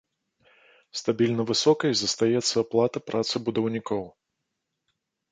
[0.99, 4.01] Стабільна высокай застаецца аплата працы будаўнікоў.